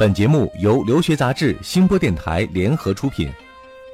[0.00, 3.30] 本节目由留学杂志、新播电台联合出品。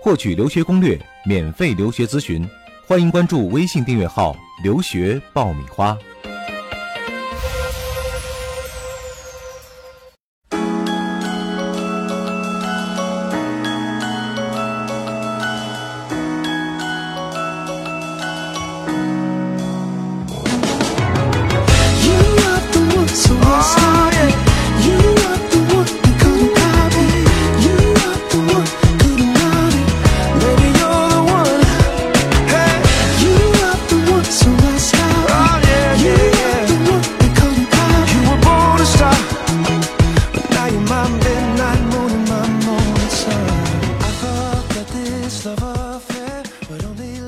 [0.00, 2.48] 获取留学攻略、免费留学咨询，
[2.86, 5.98] 欢迎关注微信订阅号“留学爆米花”。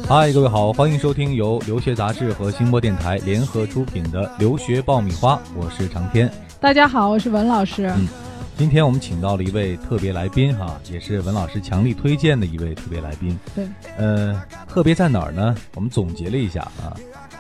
[0.09, 6.33] 嗨，各位好，欢迎收听由留学杂志和新播电台联合出品的《留学爆米花》，我是长天。
[6.59, 7.93] 大家好，我是文老师。
[7.95, 8.09] 嗯，
[8.57, 13.39] 今天我们请到了一位特别来宾哈，也是文老师强力推荐的一位特别来宾。
[13.55, 15.55] 对，呃，特别在哪儿呢？
[15.75, 16.97] 我们总结了一下啊，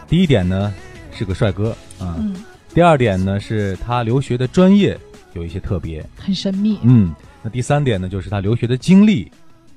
[0.06, 0.74] 第一点呢
[1.10, 2.36] 是个帅哥啊，嗯，
[2.74, 4.94] 第二点呢是他留学的专业
[5.32, 6.78] 有一些特别，很神秘。
[6.82, 9.32] 嗯，那第三点呢就是他留学的经历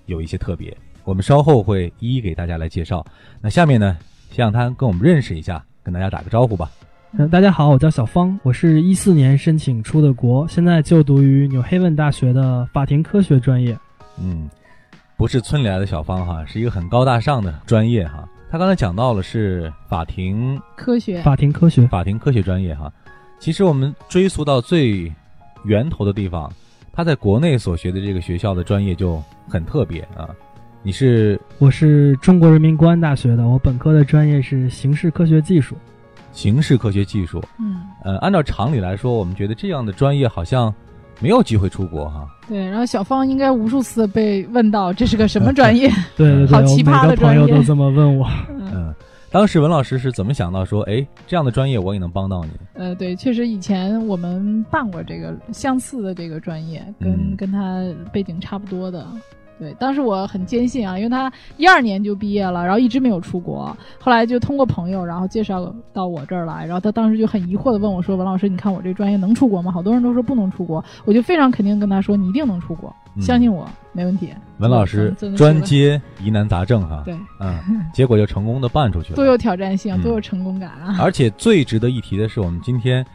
[0.07, 0.75] 有一些特别。
[1.03, 3.05] 我们稍后会一一给大家来介绍。
[3.41, 3.97] 那下面呢，
[4.29, 6.69] 先让他跟我们认识一下，跟大家打个招呼吧。
[7.13, 13.77] 嗯，大家好，我叫小方，我是一四年申请出的国，现在就读于纽黑文大学的法庭科学专业。
[14.17, 14.49] 嗯，
[15.17, 18.27] 不是村里来的小方哈，是一个很高大上的专业哈。
[18.49, 22.91] 他刚才讲到了是法庭科学，法庭科学，法庭科学专业哈。
[23.39, 25.11] 其实我们追溯到最
[25.63, 26.51] 源头的地方，
[26.93, 30.29] 他在国内所学的这个学校的专业就很特别啊。
[30.83, 35.75] 你是我是中国人民公安大学的，我本科的专业是刑事科学技术。
[36.31, 40.73] 刑事科学技术，嗯，呃，按照常理来说，我们觉得这样的专业好像
[41.19, 42.27] 没有机会出国哈。
[42.47, 45.87] 对，然后小芳应该无数次被问到这是个什么专业，
[46.17, 48.25] 对对对， 好奇葩的专业，朋友都这么问我。
[48.73, 48.95] 嗯，
[49.29, 52.51] 当时文老师是怎么想到说，哎，这样的专业我也能帮到你？
[52.73, 59.05] 呃，对，确实以前我们办过这个相似的这个专业，跟跟他背景差不多的。
[59.61, 69.71] 对，当时我很坚信啊，因为他一二年就毕业了，然后一直没有出国，后来就通过朋友，然后介绍到我这儿来，然后他当时就很疑惑的问我说：“文老师，你看我这专业能出国吗？
[69.71, 77.59] 好多人都说不能出国。”我就非常肯定跟他说：“你一定能出国，相信我，没问题。”文老师专接疑难杂症哈，对，嗯，
[77.93, 80.97] 结果就成功的办出去了， 多有挑战性，多有成功感啊！
[80.99, 83.05] 而且最值得一提的是，我们今天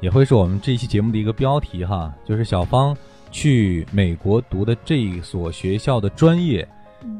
[0.00, 2.96] 也会是我们这一期节目的一个标题哈，就是小芳
[3.36, 6.66] 去美国读的这一所学校的专业。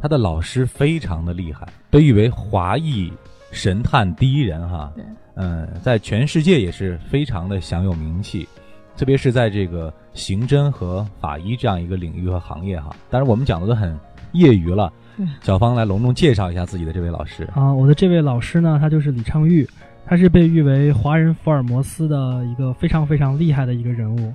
[0.00, 3.12] 他的老师非常的厉害，被誉为华裔
[3.52, 4.90] 神探第一人哈。
[5.34, 8.48] 嗯，在全世界也是非常的享有名气，
[8.96, 12.96] 特别是在这个刑侦和法医这样一个领域和行业哈。
[13.10, 13.94] 当然，我们讲的都很
[14.32, 14.90] 业余了。
[15.42, 19.68] 小芳来隆重介绍一下自己的这位老师啊，我的这位老师呢，他就是李昌钰，
[20.06, 24.32] 他是被誉为华人福尔摩斯的一个非常非常厉害的一个人物。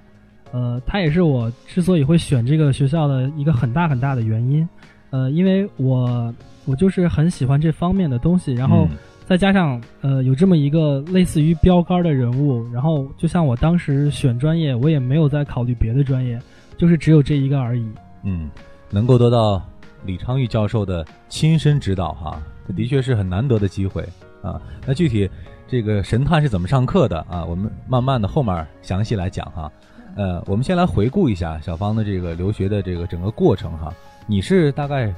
[0.51, 4.67] 呃，他也是我之所以会选这个学校的一个很大很大的原因。
[5.09, 6.33] 呃，因为我
[6.65, 8.87] 我就是很喜欢这方面的东西，然后
[9.25, 16.39] 再加上呃有这么一个类似于标杆的人物，然后就像我当时选专业，我也没有在考虑别的专业，
[16.77, 17.85] 就是只有这一个而已。
[18.23, 18.49] 嗯，
[18.89, 19.61] 能够得到
[20.05, 24.01] 李昌钰教授的亲身指导哈，这的确是很难得的机会
[24.41, 24.61] 啊。
[24.85, 25.29] 那具体
[25.67, 27.43] 这个神探是怎么上课的啊？
[27.43, 29.71] 我们慢慢的后面详细来讲哈。
[30.15, 33.93] 呃，我们先来回顾一下小芳的这个留学的这个整个过程哈。
[34.27, 35.13] 你是大概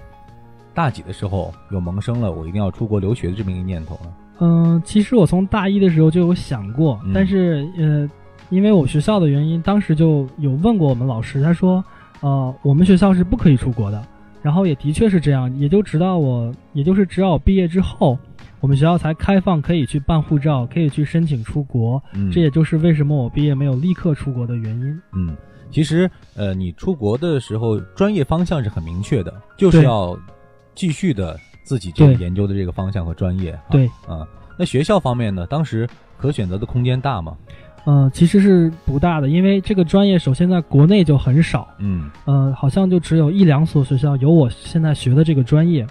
[0.73, 4.13] 大几的时候有萌生了我一定要出国留学的这么一个念头呢？
[4.39, 8.09] 嗯，其实我从大一的时候就有想过，但是呃，
[8.49, 11.83] 因为我学校的原因，当时就有问过我们老师，他说，
[12.21, 14.03] 呃，我们学校是不可以出国的。
[14.41, 18.17] 然后也的确是这样，也就直到我，也就是直到我毕业之后，
[18.63, 22.01] 我们学校才开放可以去办护照，可以去申请出国。
[22.31, 25.01] 这也就是为什么我毕业没有立刻出国的原因。
[25.11, 25.35] 嗯。
[25.69, 30.17] 其实，呃，你出国的时候，专业方向是很明确的，就是要
[30.75, 33.59] 继续的自己这个研究的这个方向和专业。
[33.69, 34.25] 对，啊，
[34.57, 35.45] 那学校方面呢？
[35.47, 35.85] 当时
[36.15, 37.35] 可选择的空间大吗？
[37.85, 41.67] 嗯，其实是不大的，因为这个专业首先在国内就很少。
[41.79, 45.85] 嗯，呃，好像就只有一两所学校有我现在学的这个专业。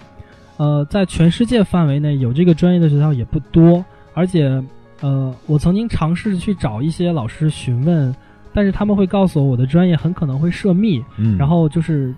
[0.57, 3.83] 呃，在全世界范围内有这个专业的学校也不多，
[4.13, 4.63] 而且，
[5.01, 8.15] 呃，我曾经尝试去找一些老师询问。
[8.55, 12.13] 但是他们会告诉我，我的专业很可能会涉密，嗯，然后就是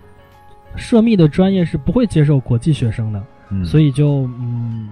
[0.76, 4.90] 涉密的专业是不会接受国际学生的，嗯，所以就嗯，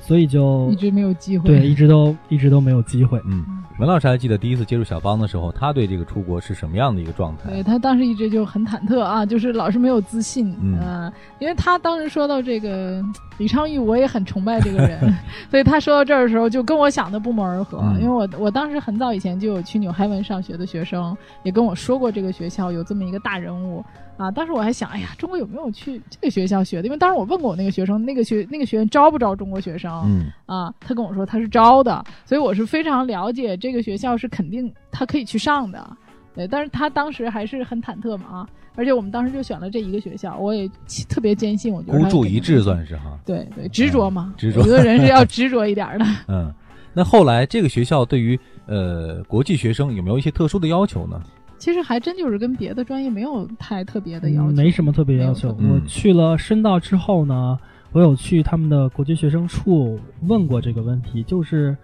[0.00, 3.44] 所以就一直没有机会，对，一直都一直都没有机会，嗯。
[3.78, 7.48] 文老师还记得第一次接触小芳的时候，他对这个出国是什么样的一个状态？
[7.50, 13.02] 对他当时一直就很忐忑啊，就是老是没有自信，嗯呃，因为他当时说到这个
[13.38, 15.00] 李昌钰，我也很崇拜这个人，
[15.50, 17.78] 所以他说到这儿的时候，就跟我想的不谋而合。
[17.82, 23.82] 嗯因为我我当时很早以前就有去纽海文上学的学生也跟我说过，这个学校有这么一个大人物
[24.20, 24.30] 啊。
[24.30, 26.86] 当时我还想，哎呀，中国有没有去这个学校学的？
[26.86, 29.90] 因为当时我问过我那个学生，那个学那个学院招不招中国学生？
[30.06, 35.96] 嗯啊，他跟我说他是招的，所以我是非常了解这个学校是肯定他可以去上的，
[36.34, 40.68] 对，但是他当时还是很忐忑嘛啊，而且我们当时就选了这一个学校，我也
[41.08, 43.18] 特别坚信，我觉得孤注一掷算是哈。
[43.24, 46.04] 对对执着嘛，执着我觉得人是要 执着一点的。
[46.28, 46.52] 嗯，
[46.92, 51.22] 那后来这个学校对于呃国际学生有没有一些特殊的要求呢？
[51.60, 55.50] 其实还真就是跟别的专业没有太特别的要求，嗯没什么特别要求。
[55.60, 57.56] 我去了深道之后呢，
[57.92, 61.76] 我有去他们的国际学生处问过这个问题，就是，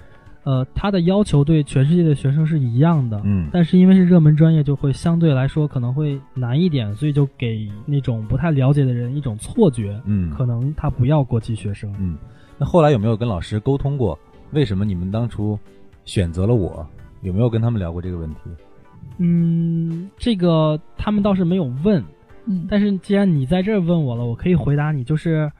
[0.44, 11.94] 呃，他的要求对全世界的学生是一样的，嗯但是因为是热门专业，就会相对来说可能会难一点，所以就给那种不太了解的人一种错觉，嗯可能他不要国际学生。
[12.00, 12.16] 嗯，
[12.56, 14.18] 那后来有没有跟老师沟通过？
[14.52, 15.58] 为什么你们当初
[16.06, 16.86] 选择了我？
[17.22, 18.40] 有没有跟他们聊过这个问题？
[19.18, 22.02] 嗯，这个他们倒是没有问，
[22.46, 25.50] 嗯，但是既然你在这儿问我了，我可以回答你，就是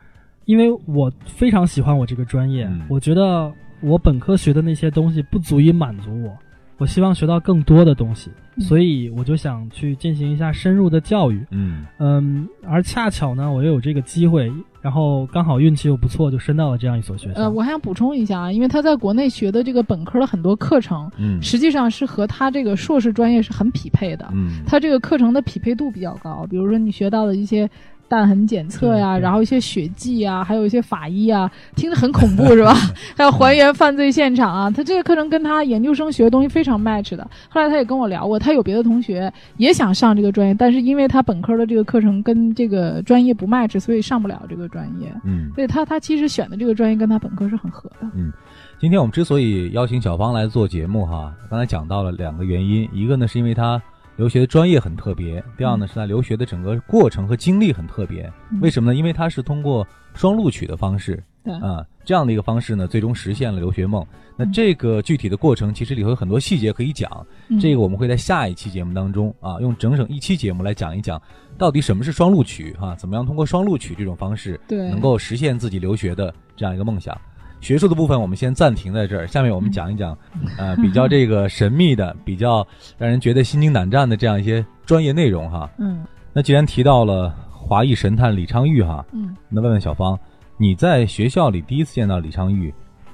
[0.45, 2.83] 因为我非常喜欢我这个专业，嗯。
[2.89, 6.37] 我觉得我本科学的那些东西不足以满足我，
[6.79, 11.45] 我希望学到更多的东西，嗯所以我就想去进行一下深入的教育。
[11.51, 14.51] 嗯嗯，而恰巧呢，我又有这个机会，
[14.81, 17.41] 然后刚好运气又不错，就升到了这样一所学校。
[17.41, 24.29] 呃，我还想补充一下啊，因为他在国内学的这个本科的很多课程，嗯实际上是和他这个硕士专业是很匹配的。
[24.33, 27.69] 嗯他这个课程的匹配度比较高，比如说你学到的一些
[28.09, 32.75] 弹痕检测呀，然后一些血迹啊，还有一些法医啊，听着很恐怖 是吧？
[33.17, 37.29] 还有还原犯罪现场啊，他这个课程跟他研究生学的东西非常 match 的。
[37.49, 45.13] 后来他也跟我聊过，他有别的同学也想上这个专业，但是因为他本科的这个课程跟这个专业不 match，所以上不了这个专业。
[45.25, 45.51] 嗯。
[45.55, 48.09] 所以他他其实选的这个专业跟他本科是很合的。
[48.15, 48.33] 嗯
[48.79, 53.81] 今天我们之所以邀请小芳来做节目哈，刚才讲到了两个原因，一个呢是因为她
[54.17, 58.31] 留学的专业很特别，第二呢是他留学的整个过程和经历很特别。
[58.51, 58.97] 嗯为什么呢？
[58.97, 64.05] 因为他是通过双录取的方式对，啊，这样的一个方式呢，最终实现了留学梦。
[64.37, 71.21] 那嗯这个具体的过程其实里头有很多细节可以讲，嗯这个我们会在下一期节目当中啊，用整整一期节目来讲一讲，
[71.59, 77.17] 到底什么是双录取哈、怎么样通过双录取这种方式对能够实现自己留学的这样一个梦想。
[77.61, 80.17] 学术的部分我们先暂停在这儿，下面我们讲一讲，
[80.57, 82.67] 呃，比较这个神秘的、比较
[82.99, 85.69] 让人觉得心惊胆战的这样一些专业内容哈。
[85.79, 89.35] 嗯那既然提到了华裔神探李昌钰哈，嗯。
[89.49, 90.19] 那问问小芳，
[90.59, 92.73] 你在学校里第一次见到李昌钰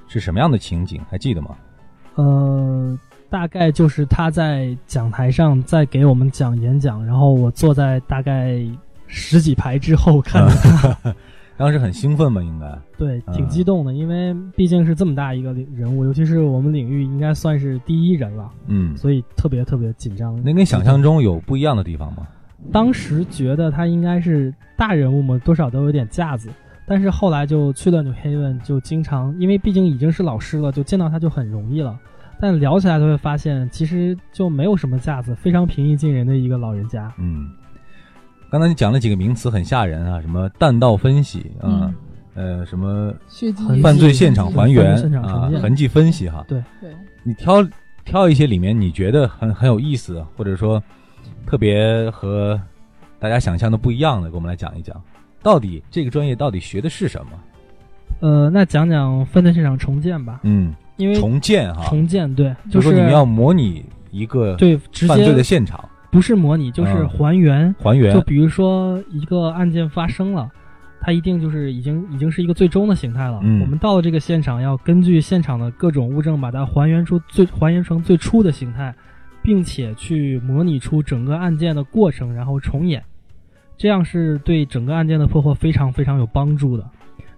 [0.08, 1.00] 是什么样的情景？
[1.08, 1.56] 还记得吗？
[2.16, 2.98] 呃，
[3.30, 8.60] 大概就是他在讲台上在给我们讲演讲，然后我坐在大概
[9.06, 11.14] 十几排之后看着他，
[11.56, 12.42] 当时很兴奋吧？
[12.42, 12.66] 应该。
[12.98, 20.40] 对，嗯挺激动的，因为毕竟是这么大一个人物，尤其是我们领域应该算是第一人了，嗯，所以特别特别紧张。
[20.42, 22.26] 那跟想象中有不一样的地方吗？
[22.70, 26.48] 当时觉得他应该是大人物嘛，多少都有点架子。
[26.84, 31.98] 但是后来就去了 New Haven，就经常因为毕竟已经是老师了，就见到他就很容易了。
[32.40, 37.12] 但聊起来就会发现，其实就没有什么架子，非常平易近人的一个老人家。
[37.18, 37.48] 嗯，
[38.52, 41.94] 刚才你讲了几个名词很吓人啊，什么弹道分析啊，嗯。
[42.34, 46.44] 呃，什么血迹犯罪现场还原啊痕迹分析哈。
[46.46, 46.62] 对。
[46.78, 46.90] 对，
[47.22, 47.66] 你挑
[48.04, 50.82] 挑一些里面你觉得很很有意思，或者说
[51.46, 52.60] 特别和
[53.18, 55.02] 大家想象的不一样的，给我们来讲一讲，
[55.42, 57.32] 到底这个专业到底学的是什么？
[58.20, 65.82] 呃，那讲讲犯罪现场重建吧，嗯，因为重建哈，重建对，就就是说你们要模拟一个对犯罪的现场
[66.12, 67.74] 不是模拟，就是嗯还原。
[67.80, 70.48] 还原就，比如说一个案件发生了，
[71.00, 73.40] 它一定就是已经已经是一个最终的形态了。
[73.42, 78.94] 嗯我们到了这个现场，要根据现场的各种物证，把它还原出最还原成最初的形态，
[79.42, 83.02] 并且去模拟出整个案件的过程，然后重演。
[83.78, 86.84] 这样是对整个案件的破获非常非常有帮助的。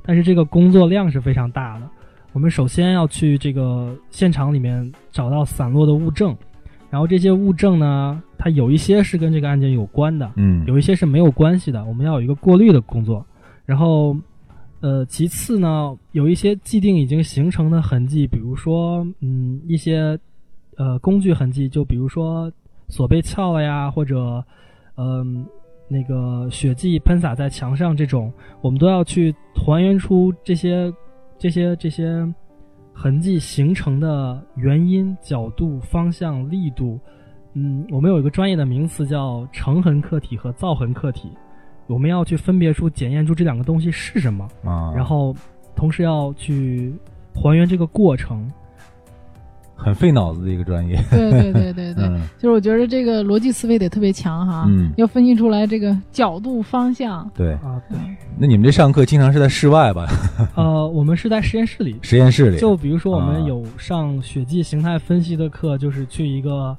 [0.02, 1.88] 但是这个工作量是非常大的。
[2.33, 6.37] 我们首先要去这个现场里面找到散落的物证，
[6.95, 13.27] 然后这些物证呢，它有一些是跟这个案件有关的，嗯，有一些是没有关系的，我们要有一个过滤的工作。
[13.67, 14.17] 然后，
[14.79, 20.17] 呃，其次呢，有一些既定已经形成的痕迹，比如说，嗯，一些
[20.77, 22.49] 呃工具痕迹，就比如说
[22.87, 24.45] 锁被撬了呀，或者，
[24.97, 25.45] 嗯、
[25.89, 30.95] 那个血迹喷洒在墙上这种，我们都要去还原出这些、
[31.41, 32.25] 这些、这些
[32.95, 36.99] 痕迹形成的原因、角度、方向、力度。
[37.53, 41.29] 嗯，我们有一个专业的名词叫成痕客体和造痕客体，
[41.87, 45.35] 我们要去分别出、检验出这两个东西是什么，啊，然后
[45.77, 46.95] 同时要去
[47.35, 48.51] 还原这个过程。
[49.76, 50.97] 很费脑子的一个专业。
[51.11, 57.31] 对对对对对，嗯就是我觉得这个逻辑思维得特别强哈，嗯，要分析出来这个角度、方向。
[57.35, 57.52] 对。
[57.54, 57.99] 啊，对，
[58.38, 60.07] 那你们这上课经常是在室外吧？
[60.57, 62.59] 呃，我们是在实验室里，实验室里？
[62.59, 66.76] 就比如说我啊们有上血迹形态分析的课，就是去一个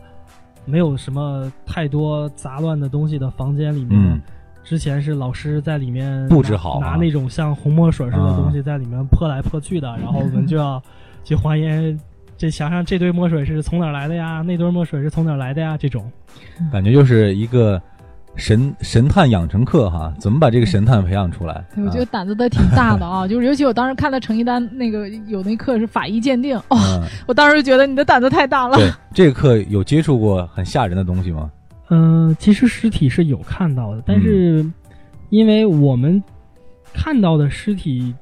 [0.66, 3.92] 没有什么太多杂乱的东西的房间里面。
[3.94, 4.22] 嗯
[4.68, 10.82] 之前是老师在里面布置好啊拿拿那种像红墨水似的东西在里面泼来泼去的，然后我们就要
[11.24, 11.96] 去还原
[12.38, 16.12] 这墙上这堆墨水是从哪儿来的呀，那堆墨水是从哪儿来的呀，这种。
[16.72, 17.82] 感觉就是一个
[18.36, 21.64] 神神探养成课哈，怎么把这个神探培养出来？
[21.74, 28.78] 对，我觉得啊胆子都挺大的啊，就是尤其我当时看到程一丹那个有那课是法医鉴定，哦，嗯我当时就觉得你的胆子太大了。
[28.78, 31.50] 对这个课有接触过很吓人的东西吗？
[31.90, 34.66] 嗯、其实尸体是有看到的，但是
[35.30, 36.22] 因为我们
[36.94, 38.14] 看到的尸体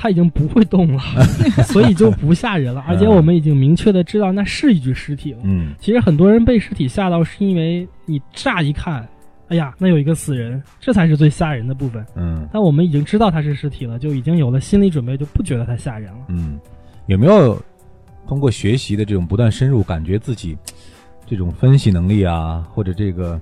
[0.00, 1.02] 它已经不会动了，
[1.66, 2.84] 所以就不吓人了。
[2.86, 5.40] 而且我们已经明确的知道那是一具尸体了。
[5.42, 9.06] 嗯其实很多人被尸体吓到，是因为你乍一看，
[9.48, 12.06] 哎呀，那有一个死人，这才是最吓人的部分。
[12.14, 16.18] 嗯但我们已经知道他是尸体了，就已经有了心理准备，就不觉得他吓人了。
[16.28, 16.60] 嗯，
[17.06, 17.60] 有没有
[18.28, 20.56] 通过学习的这种不断深入，感觉自己
[21.26, 23.40] 这种分析能力啊，或者这个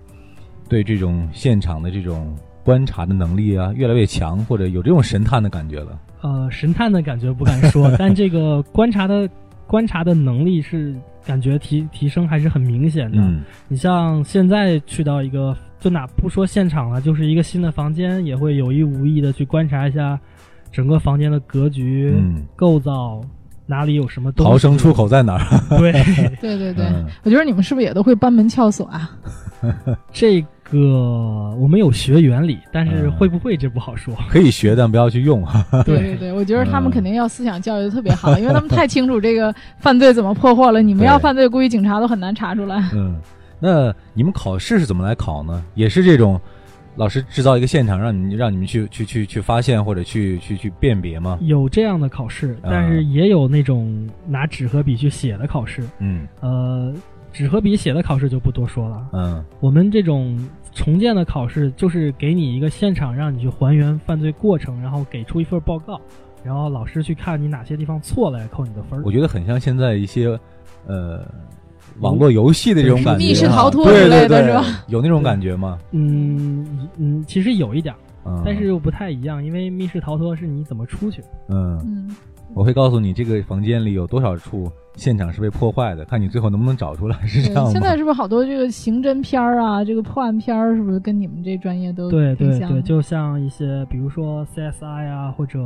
[0.70, 2.34] 对这种现场的这种
[2.64, 5.98] 观察的能力啊，越来越强，或者有这种神探的感觉了？
[6.26, 9.28] 呃，神探的感觉不敢说， 但这个观察的
[9.66, 10.92] 观察的能力是
[11.25, 13.18] 感觉提提升还是很明显的。
[13.21, 20.18] 嗯你像现在去到一个，就哪不说现场了，就是一个新的房间，也会有意无意的去观察一下
[20.73, 23.21] 整个房间的格局、嗯，构造，
[23.66, 24.50] 哪里有什么东西。
[24.50, 25.78] 逃生出口在哪儿？
[25.78, 25.92] 对，
[26.42, 29.11] 对对对，嗯我觉得你们是不是也都会班门撬锁啊？
[30.12, 34.14] 这个我们有学原理，但是嗯会不会这不好说。
[34.28, 35.44] 可以学，但不要去用。
[35.85, 40.82] 对对对，我觉得他们嗯肯定要思想教育的特别好，因为他们太清楚这个 犯罪怎么破获了。
[40.82, 42.90] 你们要犯罪，估计警察都很难查出来。
[42.94, 43.16] 嗯，
[43.61, 45.62] 那你们考试是怎么来考呢？
[45.75, 46.40] 也是这种
[46.96, 51.38] 老师制造一个现场，让你们让你们去去去去发现或者去去去辨别吗？
[51.42, 55.82] 有这样的考试，但是也有那种拿纸和笔去写的考试。
[55.99, 56.92] 嗯呃，
[57.37, 59.07] 纸和笔写的考试就不多说了。
[59.12, 60.38] 嗯我们这种
[60.73, 66.00] 重建的考试，就是给你一个现场，让你去还原犯罪过程，然后给出一份报告，
[66.43, 69.02] 然后老师去看你哪些地方错了，来扣你的分。
[69.05, 70.28] 我觉得很像现在一些
[70.87, 71.26] 呃
[72.00, 75.78] 网络游戏的这种感觉啊，密室逃脱对之类的对对是吧有那种感觉吗？
[75.93, 81.23] 嗯嗯，其实有一点，嗯，但是又不太一样，因为密室逃脱是你怎么出去。
[81.49, 82.16] 嗯，嗯，
[82.56, 87.66] 我会告诉你这个房间里有多少处现场是被破坏的，看你最后能不能找出来，是这样？
[87.70, 95.60] 现在是不是好多这个刑侦片儿啊，这个破案片儿，是不是跟你们这专业都对对对，就像一些比如说 CSI 啊，或者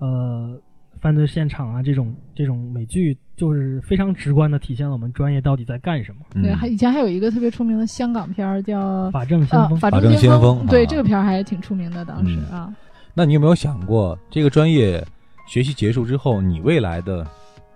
[0.00, 0.58] 呃
[1.00, 6.18] 犯罪现场啊这种这种美剧，就是非常直观的体现了我们专业到底在干什么。
[6.42, 12.74] 对，嗯还以前还有一个特别出名的香港片儿叫法证先啊，锋，法法证先先锋对，啊这个片儿还挺出名的，当时嗯啊。
[13.16, 15.00] 那你有没有想过，这个专业
[15.46, 17.26] 学习结束之后，你未来的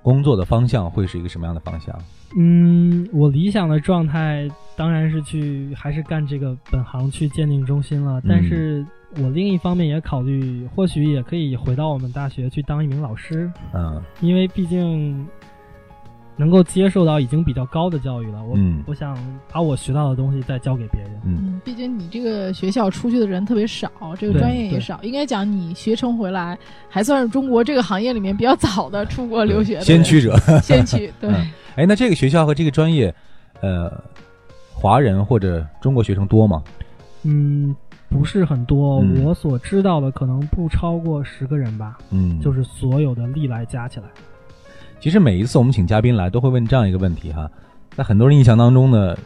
[0.03, 1.95] 工作的方向会是一个什么样的方向？
[2.37, 4.47] 嗯，我理想的状态
[4.77, 8.85] 当然是去还是干这个本行去鉴定中心了，但是
[9.17, 14.03] 我另一方面也考虑，或许也可以回到我们大学去当一名老师，嗯。
[14.21, 15.27] 因为毕竟
[16.39, 18.43] 能够接受到已经比较高的教育了。
[18.43, 19.19] 我、嗯我想
[19.53, 21.11] 把我学到的东西再教给别人。
[21.25, 26.57] 嗯嗯，毕竟你这个学校出去的人特别少，这个专业也少，应该讲你学成回来，
[26.89, 30.39] 还算是中国这个行业里面比较早的出国留学的先驱者。
[30.63, 33.15] 先驱， 对，嗯哎，那这个学校和这个专业，
[33.61, 33.93] 呃，
[34.73, 36.63] 华人或者中国学生多吗？
[37.25, 37.75] 嗯，
[38.09, 44.07] 不是很多，嗯我所知道的可能不超过十个人吧，嗯，就是所有的历来加起来。
[45.01, 47.51] 其实每一次我们请嘉宾来，都会问这样一个问题哈，
[47.95, 49.17] 在很多人印象当中呢，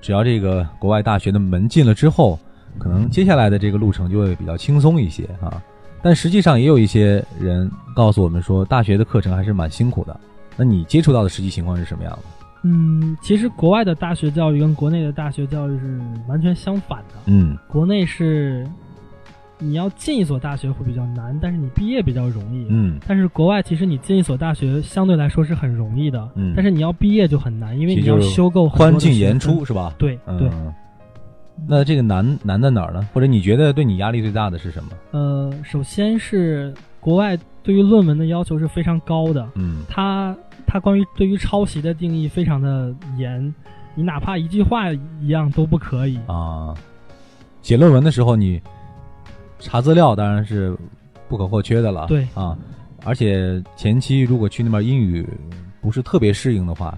[0.00, 2.38] 只要这个国外大学的门进了之后，
[2.78, 5.62] 可能接下来的这个路程就会比较轻松一些啊。
[6.02, 10.18] 但实际上也有一些人告诉我们说，大学的课程还是蛮辛苦的。
[10.56, 12.18] 那你接触到的实际情况是什么样的？
[12.64, 17.14] 嗯，其实国外的大学教育跟国内的大学教育是完全相反的。
[17.26, 18.66] 嗯国内是
[19.58, 22.66] 你要进一所大学会比较难，但是你毕业比较容易。
[22.68, 29.64] 嗯，但是国外其实你进一所大学相对来说是很容易的，嗯但是你要毕业就很难，因为你要修够宽进严出。
[29.64, 29.92] 是吧？
[29.98, 30.72] 对对，嗯，
[31.66, 33.08] 那这个难难在哪儿呢？
[33.12, 34.90] 或者你觉得对你压力最大的是什么？
[35.10, 40.36] 呃，首先是国外对于论文的要求是非常高的，嗯它
[40.66, 43.52] 它关于对于抄袭的定义非常的严，
[43.96, 46.16] 你哪怕一句话一样都不可以。
[46.28, 46.72] 啊，
[47.60, 48.60] 写论文的时候你
[49.58, 50.76] 查资料当然是
[51.28, 52.06] 不可或缺的了。
[52.06, 52.56] 对啊，
[53.04, 55.26] 而且前期如果去那边英语
[55.80, 56.96] 不是特别适应的话，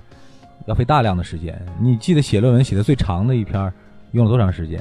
[0.67, 1.61] 要费大量的时间。
[1.81, 3.73] 你记得写论文写的最长的一篇
[4.12, 4.81] 用了多长时间？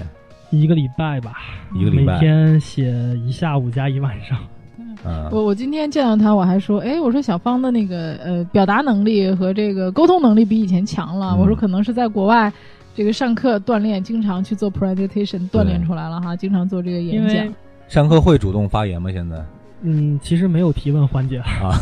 [0.52, 1.38] 一个礼拜吧，
[1.76, 2.92] 一个礼拜每天写
[3.26, 4.38] 一下午加一晚上。
[5.06, 11.36] 嗯我我今天见到他，我还说，哎，我说小芳的那个呃表达能力和这个沟通能力比以前强了。
[11.36, 12.52] 嗯我说可能是在国外
[12.96, 17.52] 这个上课锻炼，经常去做 presentation 锻炼出来了哈，经常做这个演讲为。
[17.90, 19.12] 上课会主动发言吗？
[19.12, 19.44] 现在
[19.82, 21.74] 嗯，其实没有提问环节，啊，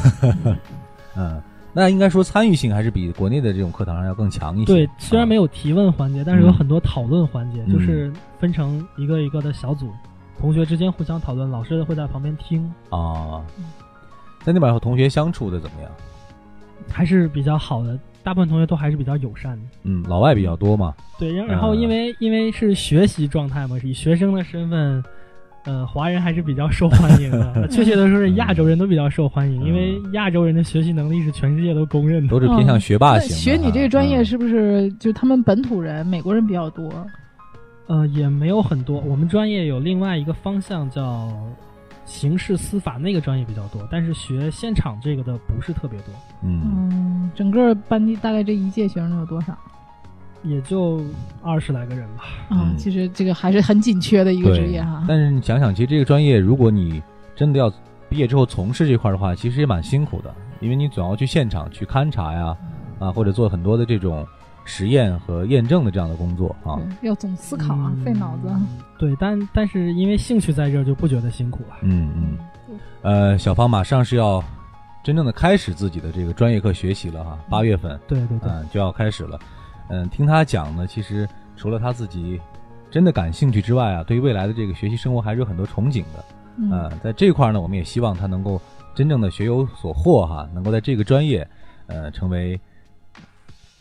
[1.18, 1.42] 嗯，
[1.74, 4.66] 那应该说参与性还是比国内的这种课堂上要更强一些。
[4.66, 9.92] 对，虽然没有，提问环节，但是有嗯很多讨论环节，嗯就是分成一个一个的小组，
[10.40, 13.44] 同学之间互相讨论，老师会在旁边听，啊，
[14.46, 15.92] 在那边和同学相处的怎么样？
[16.90, 18.00] 还是比较好的。
[18.24, 19.64] 大部分同学都还是比较友善的。
[19.84, 20.94] 嗯，老外比较多嘛。
[21.18, 25.02] 对，然然后因为、因为是学习状态嘛，以学生的身份，
[25.67, 27.51] 呃，华人还是比较受欢迎的。
[27.53, 32.29] 呃 确切的说，是亚洲人都比较受欢迎，嗯因为亚洲人的学习能力是全世界都公认的。
[32.29, 33.36] 都是偏向学霸型。
[33.36, 36.89] 学你这个专业嗯是不是就他们本土人、美国人比较多？
[37.88, 39.00] 呃，也没有很多。
[39.01, 41.29] 我们专业有另外一个方向叫
[42.05, 49.57] 刑事司法，那个专业比较多，但是学现场这个的不是特别多，嗯嗯，整个班级大概这一届学生能有多少？
[50.44, 51.01] 也就
[51.41, 52.24] 二十来个人吧。
[52.50, 55.03] 啊、嗯其实这个还是很紧缺的一个职业哈。
[55.08, 57.01] 但是你想想，其实这个专业，如果你
[57.36, 57.72] 真的要
[58.10, 62.56] 毕业之后从事这块的话，其实也蛮辛苦的，因为你总要去现场去勘察呀，
[63.00, 64.25] 啊，或者做很多的这种
[64.63, 66.79] 实验和验证的这样的工作啊。
[67.01, 68.50] 要总思考啊，嗯费脑子。
[68.98, 71.75] 对，但但是因为兴趣在这儿，就不觉得辛苦了。
[71.82, 74.44] 嗯嗯，呃，小芳马上是要
[75.03, 79.39] 真正的开始自己的这个专业课学习了哈，八月份，对对对，嗯，就要开始了。
[79.89, 82.39] 嗯，听他讲呢，其实除了他自己
[82.91, 86.26] 真的感兴趣之外啊，对于未来的这个学习生活还是有很多憧憬的。
[86.58, 88.60] 嗯呃，在这块儿呢，我们也希望他能够
[88.95, 91.47] 真正的学有所获哈，能够在这个专业，
[91.86, 92.60] 呃，成为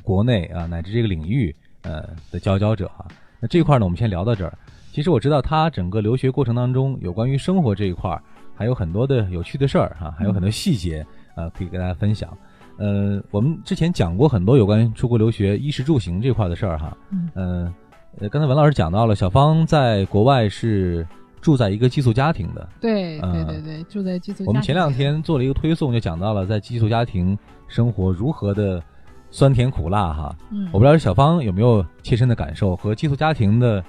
[0.02, 3.06] 国内啊乃至这个领域呃的佼佼者哈。
[3.40, 4.56] 那这块儿呢，我们先聊到这儿。
[4.92, 8.22] 其实我知道他整个留学过程当中，有关于生活这一块儿，
[8.54, 12.36] 还有很多的有趣的事儿哈，还有很多细节呃可以跟大家分享。
[12.78, 16.96] 呃，我们之前讲过很多有关于出国留学衣食住行这块的事儿哈。
[17.10, 17.74] 嗯呃，
[18.20, 21.06] 呃，刚才文老师讲到了，小芳在国外是
[21.40, 22.68] 住在一个寄宿家庭的。
[22.80, 24.46] 对呃对对对，住在寄宿家庭。
[24.46, 28.82] 我们前两天做了一个推送，就讲到了在寄宿家庭生活如何的
[29.30, 30.36] 酸甜苦辣哈。
[30.50, 33.82] 嗯，我不知道小芳有没有切身的感受，和寄宿家庭的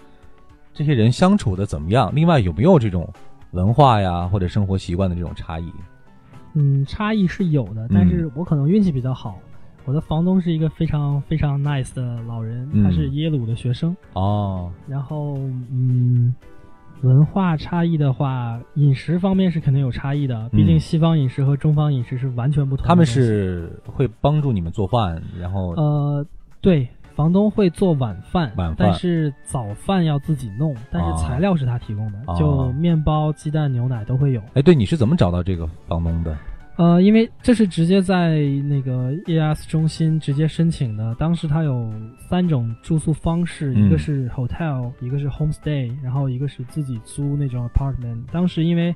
[0.73, 2.09] 这些人相处的怎么样？
[2.15, 3.11] 另外有没有这种
[3.51, 5.71] 文化呀或者生活习惯的这种差异？
[6.57, 9.39] 嗯，差异是有的，但是我可能运气比较好。
[9.85, 13.95] 我的房东是一个非常非常 nice 的老人，嗯他是耶鲁的学生。
[14.13, 15.37] 哦，然后，
[15.71, 16.35] 嗯，
[17.03, 26.25] 文化差异的话，饮食方面是肯定有差异的，毕竟嗯西方饮食和中方饮食是完全不同的他们是会帮助你们做饭，然后呃，
[26.59, 26.85] 对，
[27.17, 34.41] 房东会做晚饭，晚饭但是早饭要自己弄，但哦是材料是他提供的，哦就面包、鸡蛋、牛奶都会有。
[34.53, 36.37] 哎，对，你是怎么找到这个房东的？
[36.75, 41.15] 呃，因为这是直接在那个 EAS 中心直接申请的。
[41.15, 41.91] 当时它有
[42.29, 48.23] 三种住宿方式，嗯一个是 hotel，一个是 homestay，然后一个是自己租那种 apartment。
[48.31, 48.95] 当时因为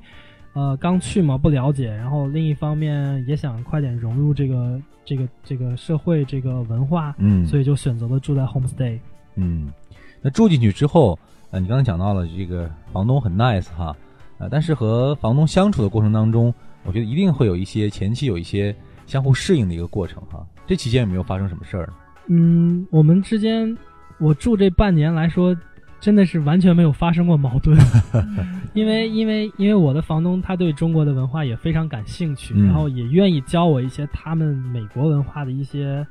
[0.54, 8.98] 呃刚去嘛不了解，然后另一方面也想快点融入这个这个这个社会这个文化，嗯，所以就选择了住在 homestay。
[9.34, 9.72] 嗯，
[10.20, 11.18] 那住进去之后，
[11.50, 13.96] 呃，你刚才讲到了这个房东很 nice 哈，
[14.38, 16.52] 呃，但是和房东相处的过程当中，
[16.84, 18.74] 我觉得一定会有一些前期有一些
[19.06, 20.46] 相互适应的一个过程哈。
[20.66, 21.92] 这期间有没有发生什么事儿？
[22.28, 23.76] 嗯，我们之间
[24.18, 25.56] 我住这半年来说，
[26.02, 27.78] 真的是完全没有发生过矛盾。
[28.74, 36.04] 因为因为因为我的房东他对中国的文化也非常感兴趣，嗯然后也愿意教我一些他们美国文化的一些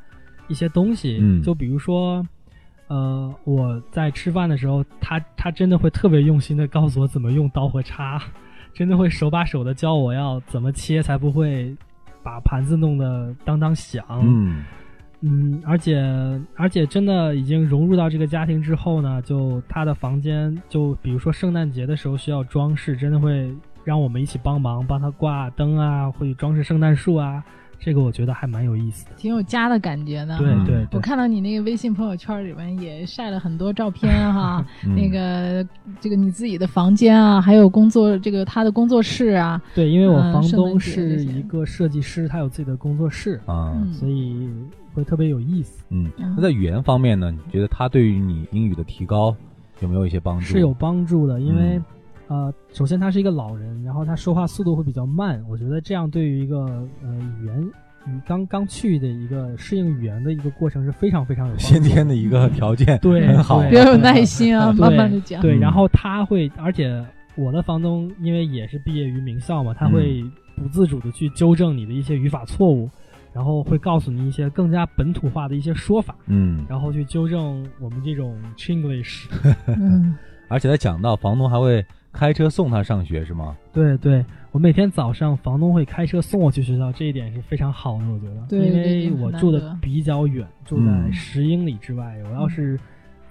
[0.47, 2.25] 一些东西，嗯就比如说。
[2.88, 8.21] 呃，我在吃饭的时候，他他真的会特别用心的告诉我怎么用刀和叉，
[8.75, 11.73] 真的会手把手的教我要怎么切才不会
[12.21, 14.04] 把盘子弄得当当响。
[14.21, 14.65] 嗯
[15.21, 16.01] 嗯，而且
[16.55, 23.53] 而且真的已经融入到这个家庭之后呢，就他的房间，就比如说圣诞节的时候需要装饰，真的会
[23.84, 27.43] 让我们一起帮忙，帮他挂灯啊，会装饰圣诞树啊，
[27.79, 29.12] 这个我觉得还蛮有意思的。
[29.17, 30.38] 挺有家的感觉的。
[30.38, 35.67] 嗯对对对，我看到你那个微信朋友圈里面也晒了很多照片哈， 嗯那个
[35.99, 44.49] 这个你自己的房间啊，还有工作这个他的工作室啊，对，因为我房东是一个设计师，他有自己的工作室，啊，嗯所以
[44.93, 45.84] 会特别有意思。
[45.89, 49.36] 嗯，嗯那在语言方面呢，你觉得它对于你英语的提高
[49.82, 50.45] 有没有一些帮助？
[50.45, 51.84] 是有帮助的，因为、嗯
[52.27, 56.60] 呃，首先他是一个老人，然后他说话速度会比较慢，我觉得这样对于一个
[57.04, 57.62] 呃语言
[58.08, 63.60] 语刚刚去的一个适应语言的一个过程是非常非常有帮助先天的一个条件，对很好。
[63.62, 65.41] 对比较有耐心啊，慢慢的讲。
[65.41, 70.23] 对，嗯然后他会，而且我的房东因为也是毕业于名校嘛，他会
[70.56, 72.89] 不自主的去纠正你的一些语法错误，
[73.34, 79.26] 然后会告诉你一些更加本土化的一些说法，嗯，然后去纠正我们这种 Chinglish。
[79.67, 80.15] 嗯，
[80.48, 83.56] 而且他讲到房东还会开车送他上学，是吗？
[83.72, 88.46] 对对，我每天早上房东会开车送我去学校，这一点是非常好的，我觉得。
[88.50, 92.78] 对因为我住的比较远，住在嗯十英里之外，我要是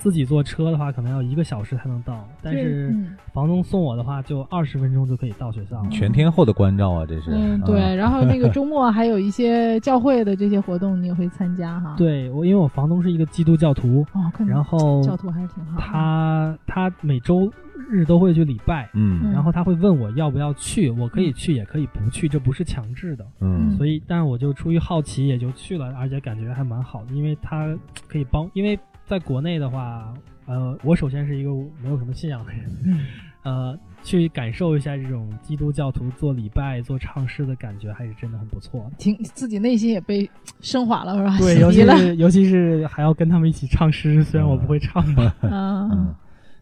[0.01, 5.91] 自己坐车的话，可能要一个小时才能到，但是嗯房东送我的话，就二十分钟就可以到学校了。
[5.91, 7.31] 全天候的关照啊，这是。
[7.31, 15.79] 嗯，啊对， 然后那个周末还有一些教会的这些活动，你也会参加哈？，对我，因为我房东是一个基督教徒，哦，然后教徒还是挺好。
[15.79, 17.53] 他他每周
[17.91, 23.27] 日都会去礼拜，嗯嗯然后他会问我要不要去，我可以去也可以不去，这不是强制的。
[23.41, 27.69] 嗯所以，但是我就出于好奇也就去了，而且感觉还蛮好的，因为他
[28.09, 28.79] 可以帮，因为
[29.11, 30.15] 在国内的话，
[30.47, 31.51] 呃，我首先是一个
[31.83, 33.01] 没有什么信仰的人，嗯
[33.43, 38.91] 呃，去感受一下这种基督教徒做礼拜、做唱诗的感觉，还是真的很不错的。
[38.99, 41.37] 挺自己内心也被升华了，是吧？
[41.39, 41.59] 对。
[41.59, 45.35] 尤其是尤其是还要跟他们一起唱诗，虽然我不会唱吧。
[45.41, 46.15] 嗯 嗯，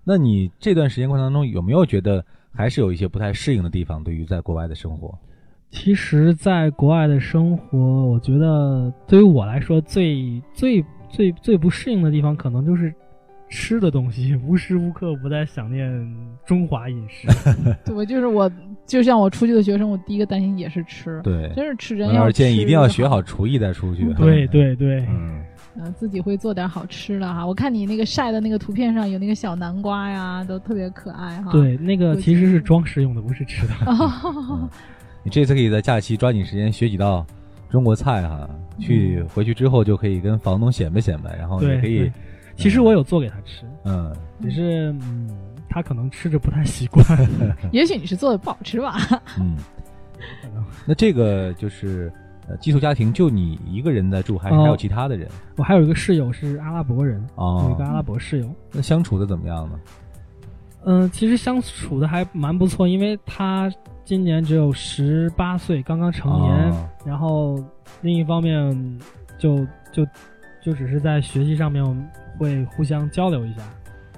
[0.05, 4.03] 那你这段时间过程当中有没有觉得还是有一些不太适应的地方？
[4.03, 5.15] 对于在国外的生活，
[5.71, 12.93] 其实，在国外的生活，我觉得对于我来说最最最最不适应的地方，可能就是
[13.49, 15.89] 吃的东西，无时无刻不在想念
[16.45, 17.27] 中华饮食。
[17.85, 18.51] 对，我就是我，
[18.87, 24.13] 就像我出去的学生，我第一个担心也是吃，对，真是吃人要而建议一定要学好厨艺再出去。
[24.19, 25.43] 对对对，嗯，
[25.77, 27.47] 嗯，自己会做点好吃的哈。
[27.47, 31.51] 我看你那个晒的那个图片上有那个小南瓜呀，都特别可爱哈。
[31.51, 33.73] 对，那个其实是装饰用的，不是吃的。
[33.87, 34.69] 哦，
[35.23, 37.27] 你这次可以在假期抓紧时间学几道
[37.71, 42.11] 中国菜哈，去回去之后就可以跟房东显摆显摆，然后也，可以，
[42.57, 45.29] 其实我有做给他吃，嗯，只是嗯，
[45.69, 47.05] 他可能吃着不太习惯。
[47.73, 48.97] 也许你是做的不好吃吧？
[49.39, 49.57] 嗯，
[50.87, 52.11] 那这个就是
[52.49, 55.29] 呃寄宿家庭，就你一个人在住，还还有其他的人？
[55.57, 58.55] 我还有一个室友是阿拉伯人，有一个阿哦，拉伯室友。
[58.73, 59.79] 那相处的怎么样呢？
[60.85, 63.71] 嗯、其实相处的还蛮不错，因为他
[64.09, 66.71] 今年只有十八岁，刚刚成年。
[66.71, 67.63] 哦然后
[68.01, 68.99] 另一方面
[69.37, 69.59] 就，
[69.93, 70.03] 就
[70.63, 71.85] 就只是在学习上面
[72.39, 73.61] 会互相交流一下。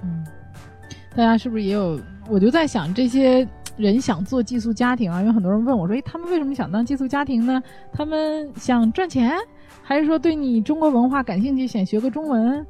[0.01, 0.25] 嗯，
[1.13, 1.99] 大家是不是也有？
[2.29, 7.61] 我就在想，这些人想做寄宿家庭啊，因为很多人问我说：“诶，他们为什么想当寄宿家庭呢？
[7.91, 9.33] 他们想赚钱，
[9.83, 12.65] 还是说对你中国文化感兴趣，想学个中文？”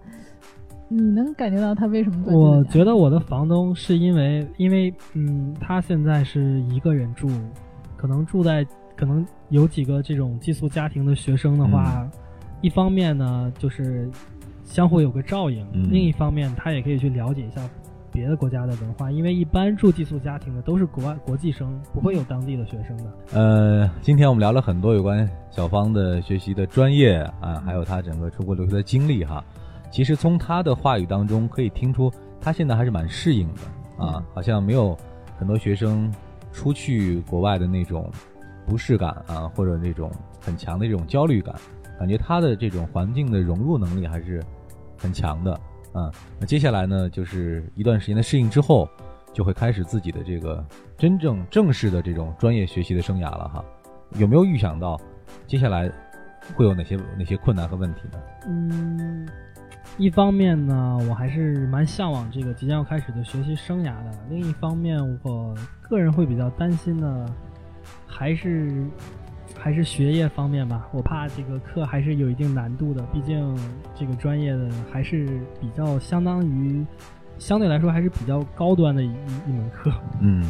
[0.93, 2.37] 你能感觉到他为什么？
[2.37, 7.29] 我觉得我的房东是因为，因为嗯，他现在是一个人住，
[7.95, 12.05] 可能住在可能有几个这种寄宿家庭的学生的话，
[12.59, 14.11] 一方面呢就是
[14.65, 17.61] 相互有个照应，嗯另一方面他也可以去了解一下
[18.11, 23.05] 别的国家的文化，因为一般住寄宿家庭的都是国外国际生，不会有当地的学生的。
[23.31, 29.41] 呃，今天我们聊了很多有关小芳的学习的专业啊，还有她整个出国留学的经历哈。
[29.91, 34.97] 其实从他的话语当中可以听出，他现在还是蛮适应的啊，好像没有
[35.37, 36.11] 很多学生
[36.51, 38.09] 出去国外的那种
[38.65, 41.53] 不适感啊，或者那种很强的这种焦虑感，
[41.99, 44.41] 感觉他的这种环境的融入能力还是
[44.97, 45.53] 很强的
[45.91, 46.09] 啊。
[46.39, 48.87] 那接下来呢，就是一段时间的适应之后，
[49.33, 50.65] 就会开始自己的这个
[50.97, 53.65] 真正正式的这种专业学习的生涯了哈。
[54.17, 54.99] 有没有预想到
[55.47, 55.91] 接下来
[56.55, 58.19] 会有哪些哪些困难和问题呢？
[58.47, 59.27] 嗯，
[59.97, 67.25] 一方面呢，我还是蛮向往这个即将要开始的学习生涯的；另一方面，我个人会比较担心的，
[68.07, 68.83] 还是
[69.59, 70.87] 还是学业方面吧。
[70.91, 73.55] 我怕这个课还是有一定难度的，毕竟
[73.93, 76.83] 这个专业的还是比较相当于
[77.37, 79.91] 相对来说还是比较高端的一一一门课。
[80.19, 80.43] 嗯，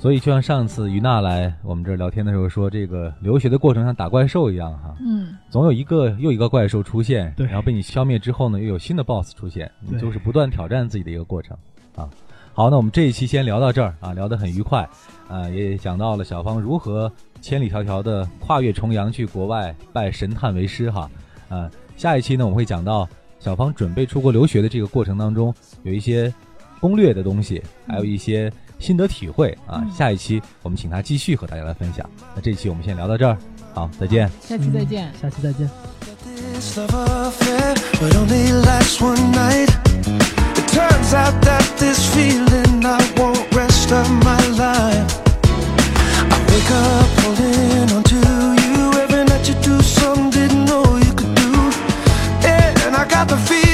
[0.00, 11.54] 所以，就像上次于娜来我们这儿聊天的时候说，这个留学的过程像打怪兽一样哈，嗯，总有一个又一个怪兽出现，对，然后被你消灭之后呢，又有新的 BOSS 出现，就是不断挑战自己的一个过程
[11.94, 12.08] 啊。
[12.54, 14.88] 好，那我们这一期先聊到这儿啊，聊得很愉快，
[15.28, 21.10] 啊，也讲到了小芳如何千里迢迢的跨越重洋去国外拜神探为师哈，
[21.50, 23.06] 啊，下一期呢，我们会讲到
[23.38, 26.32] 小芳准备出国留学的这个过程当中有一些
[26.80, 28.50] 攻略的东西，还有一些。
[28.80, 33.36] 心得体会啊下一期我们请他继续和大家来分享那这一期我们先聊到这儿
[33.74, 35.70] 好再见下期再见下期再见
[36.76, 39.68] love of fair but only last one night
[40.68, 45.08] turns out that this feeling i won't rest on my life
[46.30, 48.16] i wake up holding on to
[48.66, 51.52] you every night you do some didn't know you could do
[52.44, 53.69] and i got the feeling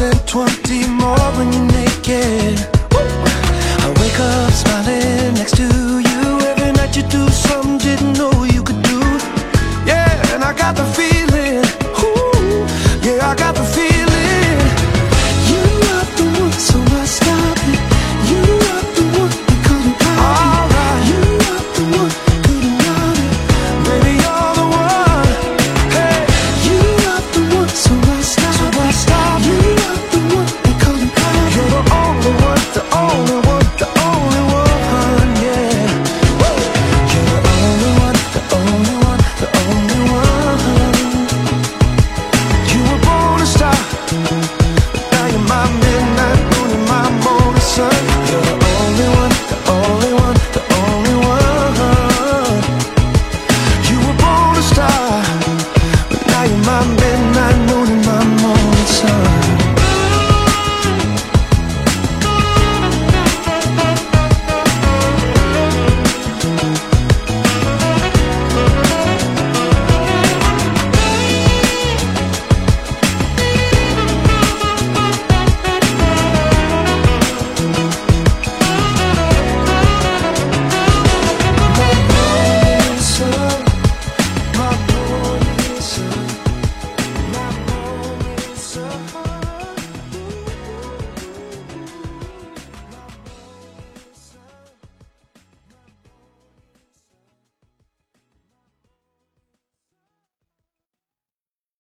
[0.00, 0.46] c'est toi